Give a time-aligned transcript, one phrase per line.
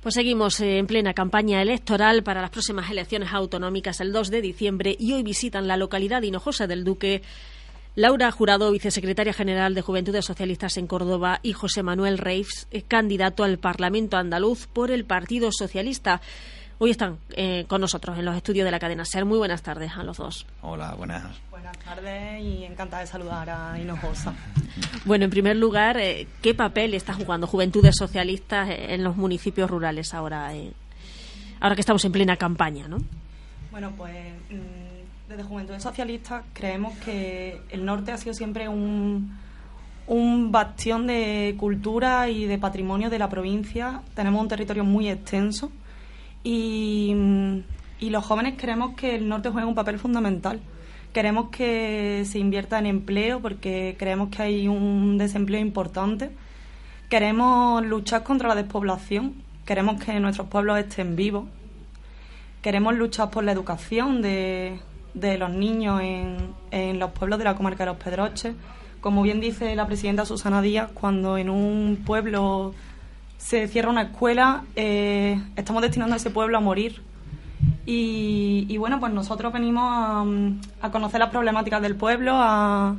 [0.00, 4.40] Pues seguimos eh, en plena campaña electoral para las próximas elecciones autonómicas el 2 de
[4.40, 7.20] diciembre y hoy visitan la localidad Hinojosa del Duque
[7.96, 13.44] Laura Jurado, vicesecretaria general de Juventudes Socialistas en Córdoba, y José Manuel Reis, eh, candidato
[13.44, 16.22] al Parlamento andaluz por el Partido Socialista.
[16.82, 19.26] Hoy están eh, con nosotros en los estudios de la cadena SER.
[19.26, 20.46] Muy buenas tardes a los dos.
[20.62, 21.24] Hola, buenas.
[21.50, 24.32] Buenas tardes y encantada de saludar a Hinojosa.
[25.04, 30.14] Bueno, en primer lugar, eh, ¿qué papel está jugando Juventudes Socialistas en los municipios rurales
[30.14, 30.52] ahora,
[31.60, 32.96] ahora que estamos en plena campaña, no?
[33.70, 34.14] Bueno, pues
[34.48, 39.36] mm, desde Juventudes Socialistas creemos que el norte ha sido siempre un,
[40.06, 44.00] un bastión de cultura y de patrimonio de la provincia.
[44.14, 45.70] Tenemos un territorio muy extenso
[46.44, 47.14] y,
[47.98, 50.60] y los jóvenes queremos que el norte juegue un papel fundamental.
[51.12, 56.30] Queremos que se invierta en empleo porque creemos que hay un desempleo importante.
[57.08, 59.34] Queremos luchar contra la despoblación.
[59.66, 61.46] Queremos que nuestros pueblos estén vivos.
[62.62, 64.78] Queremos luchar por la educación de,
[65.14, 66.36] de los niños en,
[66.70, 68.54] en los pueblos de la comarca de los Pedroches.
[69.00, 72.74] Como bien dice la presidenta Susana Díaz, cuando en un pueblo
[73.40, 77.02] se cierra una escuela, eh, estamos destinando a ese pueblo a morir.
[77.86, 80.24] Y, y bueno, pues nosotros venimos a,
[80.82, 82.94] a, conocer las problemáticas del pueblo, a,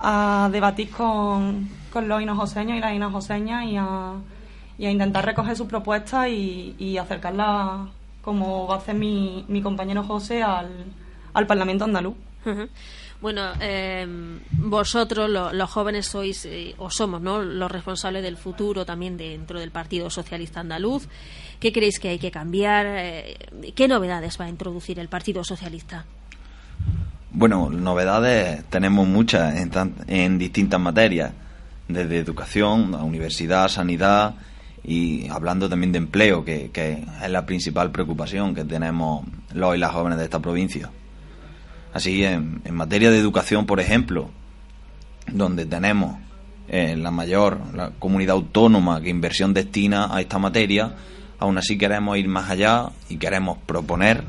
[0.00, 4.14] a debatir con, con, los hinojoseños y las hinojoseñas y a,
[4.78, 7.88] y a intentar recoger sus propuestas y, y acercarlas,
[8.20, 10.70] como va a hacer mi, mi compañero José, al,
[11.32, 12.14] al Parlamento andaluz.
[13.22, 14.04] Bueno, eh,
[14.50, 17.40] vosotros, lo, los jóvenes, sois eh, o somos ¿no?
[17.40, 21.06] los responsables del futuro también dentro del Partido Socialista Andaluz.
[21.60, 22.84] ¿Qué creéis que hay que cambiar?
[22.88, 23.36] Eh,
[23.76, 26.04] ¿Qué novedades va a introducir el Partido Socialista?
[27.30, 29.70] Bueno, novedades tenemos muchas en,
[30.08, 31.30] en distintas materias,
[31.86, 34.34] desde educación, a universidad, sanidad
[34.82, 39.78] y hablando también de empleo, que, que es la principal preocupación que tenemos los y
[39.78, 40.90] las jóvenes de esta provincia.
[41.92, 44.30] Así, en, en, materia de educación, por ejemplo,
[45.30, 46.16] donde tenemos
[46.68, 50.94] eh, la mayor la comunidad autónoma que inversión destina a esta materia,
[51.38, 54.24] aún así queremos ir más allá y queremos proponer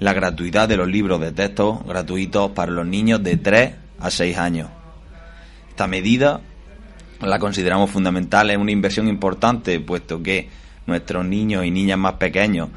[0.00, 4.38] la gratuidad de los libros de texto gratuitos para los niños de 3 a 6
[4.38, 4.70] años.
[5.68, 6.40] Esta medida
[7.20, 10.48] la consideramos fundamental, es una inversión importante, puesto que
[10.86, 12.70] nuestros niños y niñas más pequeños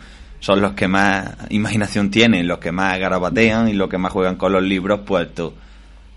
[0.46, 4.36] son los que más imaginación tienen, los que más garabatean y los que más juegan
[4.36, 5.54] con los libros puestos.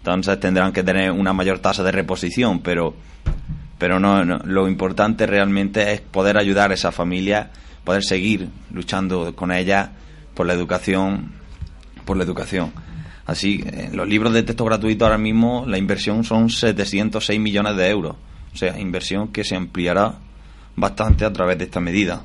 [0.00, 2.94] Entonces tendrán que tener una mayor tasa de reposición, pero,
[3.78, 7.53] pero no, lo importante realmente es poder ayudar a esa familia,
[7.84, 9.88] poder seguir luchando con ellas
[10.34, 11.33] por la educación,
[12.05, 12.71] por la educación.
[13.25, 17.88] Así, en los libros de texto gratuito ahora mismo la inversión son 706 millones de
[17.88, 18.17] euros,
[18.53, 20.17] o sea, inversión que se ampliará
[20.77, 22.25] bastante a través de esta medida.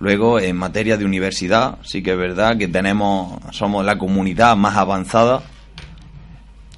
[0.00, 4.76] Luego, en materia de universidad, sí que es verdad que tenemos, somos la comunidad más
[4.76, 5.42] avanzada.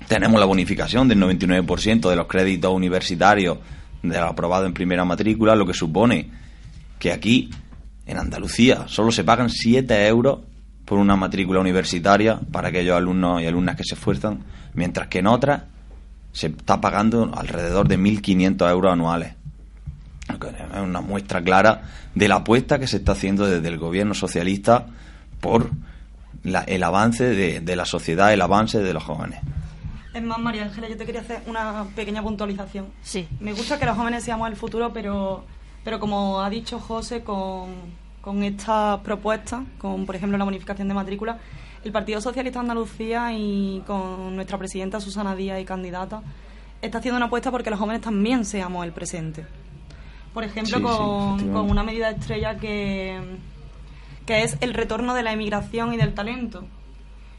[0.06, 3.59] Tenemos la bonificación del 99% de los créditos universitarios
[4.03, 6.31] de lo aprobado en primera matrícula, lo que supone
[6.99, 7.50] que aquí,
[8.06, 10.41] en Andalucía, solo se pagan 7 euros
[10.84, 14.44] por una matrícula universitaria para aquellos alumnos y alumnas que se esfuerzan,
[14.75, 15.62] mientras que en otras
[16.33, 19.35] se está pagando alrededor de 1.500 euros anuales
[20.36, 21.82] es una muestra clara
[22.14, 24.86] de la apuesta que se está haciendo desde el gobierno socialista
[25.41, 25.70] por
[26.42, 29.41] la, el avance de, de, la sociedad, el avance de los jóvenes.
[30.14, 32.86] Es más, María Ángela, yo te quería hacer una pequeña puntualización.
[33.02, 33.28] Sí.
[33.41, 35.44] Me gusta que los jóvenes seamos el futuro, pero,
[35.84, 37.74] pero como ha dicho José, con,
[38.22, 41.38] con estas propuestas, con por ejemplo la bonificación de matrícula,
[41.84, 46.22] el Partido Socialista de Andalucía y con nuestra presidenta Susana Díaz y candidata,
[46.80, 49.47] está haciendo una apuesta porque los jóvenes también seamos el presente
[50.36, 53.18] por ejemplo, sí, con, sí, con, una medida estrella que,
[54.27, 56.66] que es el retorno de la emigración y del talento.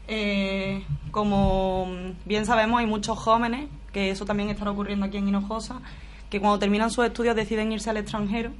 [0.08, 1.86] Eh, como
[2.24, 5.80] bien sabemos, hay muchos jóvenes, que eso también estará ocurriendo aquí en Hinojosa,
[6.28, 8.50] que cuando terminan sus estudios deciden irse al extranjero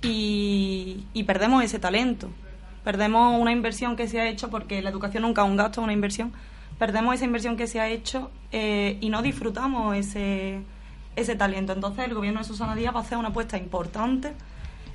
[0.00, 2.30] y, y perdemos ese talento.
[2.84, 5.84] Perdemos una inversión que se ha hecho, porque la educación nunca es un gasto, es
[5.84, 6.32] una inversión.
[6.78, 10.62] Perdemos esa inversión que se ha hecho eh, y no disfrutamos ese
[11.16, 11.72] ese talento.
[11.72, 14.34] Entonces el gobierno de Susana Díaz va a hacer una apuesta importante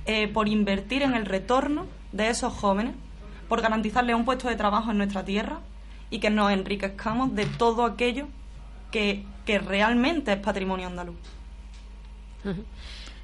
[0.05, 2.93] eh, por invertir en el retorno de esos jóvenes,
[3.47, 5.59] por garantizarles un puesto de trabajo en nuestra tierra
[6.09, 8.27] y que nos enriquezcamos de todo aquello
[8.91, 11.15] que, que realmente es patrimonio andaluz.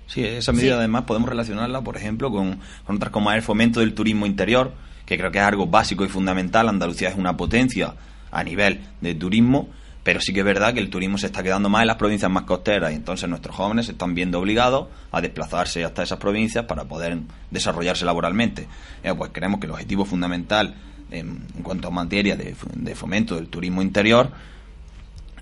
[0.07, 3.93] Sí, esa medida además podemos relacionarla, por ejemplo, con, con otras como el fomento del
[3.93, 4.73] turismo interior,
[5.05, 6.67] que creo que es algo básico y fundamental.
[6.67, 7.93] Andalucía es una potencia
[8.31, 9.69] a nivel de turismo,
[10.03, 12.31] pero sí que es verdad que el turismo se está quedando más en las provincias
[12.31, 16.65] más costeras y entonces nuestros jóvenes se están viendo obligados a desplazarse hasta esas provincias
[16.65, 17.19] para poder
[17.51, 18.67] desarrollarse laboralmente.
[19.03, 20.75] Eh, pues creemos que el objetivo fundamental
[21.11, 24.31] en, cuanto a materia de, de fomento del turismo interior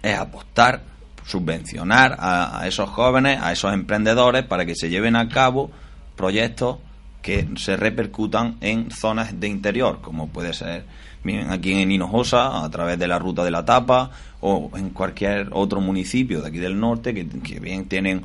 [0.01, 0.81] es apostar
[1.29, 5.69] subvencionar a, esos jóvenes, a esos emprendedores, para que se lleven a cabo
[6.15, 6.77] proyectos
[7.21, 10.85] que se repercutan en zonas de interior, como puede ser
[11.23, 14.11] bien aquí en Hinojosa, a través de la ruta de la tapa,
[14.41, 18.23] o en cualquier otro municipio de aquí del norte, que, que bien tienen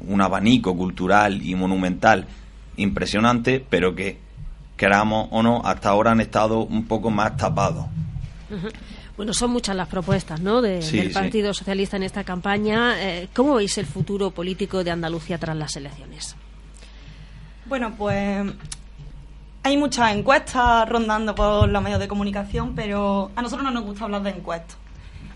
[0.00, 2.26] un abanico cultural y monumental
[2.76, 4.18] impresionante, pero que,
[4.78, 7.86] queramos o no, hasta ahora han estado un poco más tapados.
[9.16, 10.62] Bueno, son muchas las propuestas ¿no?
[10.62, 12.94] del Partido Socialista en esta campaña.
[12.98, 16.36] Eh, ¿Cómo veis el futuro político de Andalucía tras las elecciones?
[17.68, 18.46] Bueno, pues
[19.62, 24.04] hay muchas encuestas rondando por los medios de comunicación, pero a nosotros no nos gusta
[24.04, 24.78] hablar de encuestas.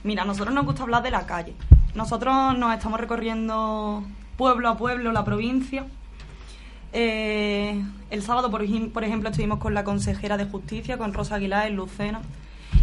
[0.03, 1.55] Mira, a nosotros nos gusta hablar de la calle.
[1.95, 4.03] Nosotros nos estamos recorriendo
[4.39, 5.85] pueblo a pueblo la provincia.
[6.95, 11.67] Eh, el sábado, por, por ejemplo, estuvimos con la consejera de Justicia, con Rosa Aguilar
[11.67, 12.23] en Lucena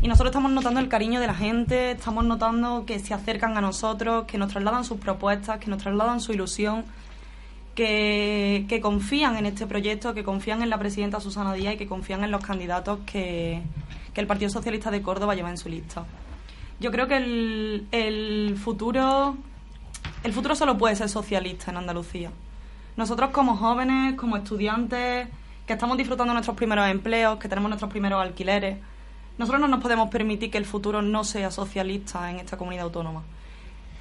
[0.01, 3.61] y nosotros estamos notando el cariño de la gente, estamos notando que se acercan a
[3.61, 6.85] nosotros, que nos trasladan sus propuestas, que nos trasladan su ilusión,
[7.79, 12.23] que, confían en este proyecto, que confían en la presidenta Susana Díaz y que confían
[12.23, 13.61] en los candidatos que,
[14.15, 16.03] el Partido Socialista de Córdoba lleva en su lista.
[16.81, 19.37] Yo creo que el, el futuro
[20.23, 22.31] el futuro solo puede ser socialista en Andalucía.
[22.97, 25.29] Nosotros como jóvenes, como estudiantes,
[25.65, 28.77] que estamos disfrutando nuestros primeros empleos, que tenemos nuestros primeros alquileres,
[29.37, 33.23] nosotros no nos podemos permitir que el futuro no sea socialista en esta comunidad autónoma.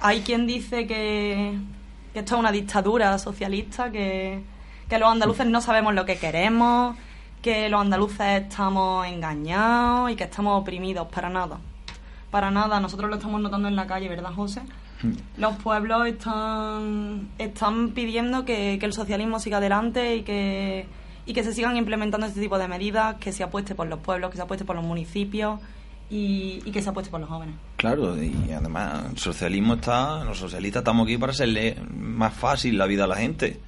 [0.01, 1.57] Hay quien dice que,
[2.13, 4.41] esto es una dictadura socialista, que,
[4.87, 6.95] que los andaluces no sabemos lo que queremos,
[7.41, 11.07] que los andaluces estamos engañados y que estamos oprimidos.
[11.07, 11.59] Para nada.
[12.31, 12.79] Para nada.
[12.79, 14.61] Nosotros lo estamos notando en la calle, ¿verdad, José?
[15.01, 15.11] Mm.
[15.37, 20.87] Los pueblos están, están pidiendo que, que el socialismo siga adelante y que
[21.25, 24.31] y que se sigan implementando este tipo de medidas, que se apueste por los pueblos,
[24.31, 25.59] que se apueste por los municipios
[26.09, 27.55] y, que se apueste por los jóvenes.
[27.77, 32.87] Claro, y además el socialismo está, los socialistas estamos aquí para hacerle más fácil la
[32.87, 33.59] vida a la gente.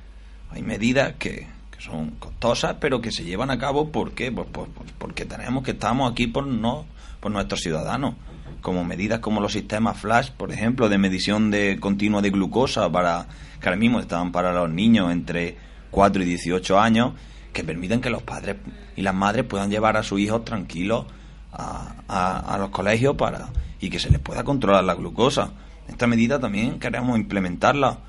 [0.49, 1.47] Hay medidas que,
[1.77, 4.31] son costosas, pero que se llevan a cabo ¿por qué?
[4.31, 6.85] Pues, pues, pues, porque tenemos que estamos aquí por no
[7.19, 8.15] por nuestros ciudadanos
[8.61, 13.27] como medidas como los sistemas flash, por ejemplo, de medición de continua de glucosa para
[13.59, 15.57] que ahora mismo están para los niños entre
[15.89, 17.13] 4 y 18 años
[17.51, 18.57] que permiten que los padres
[18.95, 21.07] y las madres puedan llevar a sus hijos tranquilos
[21.51, 23.49] a, a, los colegios para
[23.79, 25.51] y que se les pueda controlar la glucosa.
[25.87, 27.99] Esta medida también queremos implementarla.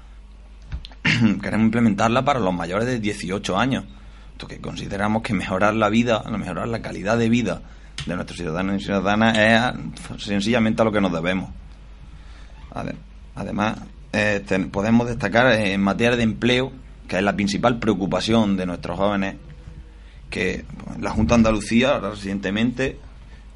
[1.02, 3.84] queremos implementarla para los mayores de 18 años.
[4.48, 7.62] que consideramos que mejorar la vida, mejorar la calidad de vida
[8.06, 11.50] de nuestros ciudadanos y ciudadanas es sencillamente a lo que nos debemos.
[13.36, 13.78] Además,
[14.12, 16.72] eh, podemos destacar en materia de empleo
[17.12, 19.36] que es la principal preocupación de nuestros jóvenes,
[20.30, 20.64] que
[20.98, 22.98] la Junta de Andalucía recientemente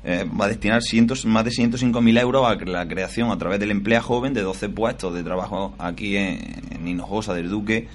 [0.04, 3.70] eh, va a destinar cientos, más de 105.000 euros a la creación a través del
[3.70, 7.88] empleo joven de 12 puestos de trabajo aquí en, Hinojosa del Duque,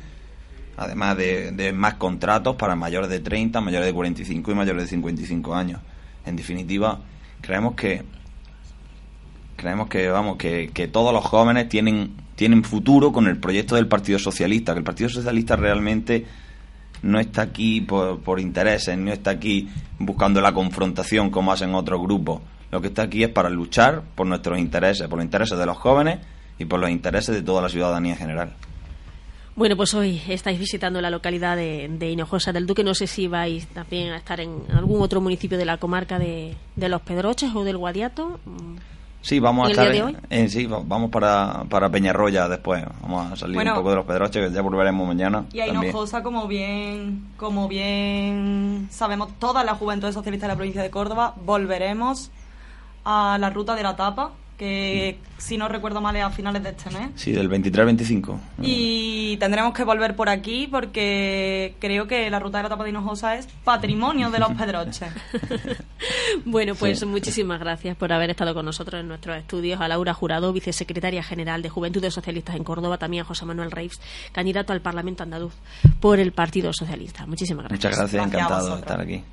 [0.75, 5.55] además de, más contratos para mayores de 30, mayores de 45 y mayores de 55
[5.55, 5.79] años.
[6.25, 6.99] En definitiva,
[7.39, 8.03] creemos que
[9.55, 14.17] creemos que vamos que todos los jóvenes tienen tienen futuro con el proyecto del Partido
[14.17, 16.25] Socialista, que el Partido Socialista realmente
[17.03, 22.01] no está aquí por, por intereses, no está aquí buscando la confrontación como hacen otros
[22.01, 22.41] grupos.
[22.71, 25.77] Lo que está aquí es para luchar por nuestros intereses, por los intereses de los
[25.77, 26.19] jóvenes
[26.57, 28.53] y por los intereses de toda la ciudadanía en general.
[29.53, 32.85] Bueno, pues hoy estáis visitando la localidad de, Hinojosa del Duque.
[32.85, 36.55] No sé si vais también a estar en algún otro municipio de la comarca de,
[36.77, 38.39] de Los Pedroches o del Guadiato.
[39.21, 42.83] Sí, vamos a estar en, sí, vamos para, para Peñarroya después.
[43.01, 45.45] Vamos a salir un poco de los Pedroches, que ya volveremos mañana.
[45.53, 50.89] Y Hinojosa, como bien, como bien sabemos toda la juventud socialista de la provincia de
[50.89, 52.31] Córdoba, volveremos
[53.05, 54.31] a la ruta de la tapa,
[54.61, 57.09] que si no recuerdo mal es a finales de este mes.
[57.15, 58.37] Sí, del 23-25.
[58.61, 62.91] Y tendremos que volver por aquí porque creo que la ruta de la tapa de
[62.91, 65.11] Hinojosa es patrimonio de los Pedroches.
[66.45, 69.81] bueno, pues muchísimas gracias por haber estado con nosotros en nuestros estudios.
[69.81, 73.99] A Laura Jurado, vicesecretaria general de Juventudes Socialistas en Córdoba, también a José Manuel Reis,
[74.31, 75.55] candidato al Parlamento andaluz
[75.99, 77.25] por el Partido Socialista.
[77.25, 77.79] Muchísimas gracias.
[77.83, 79.23] Muchas gracias, encantado de estar aquí.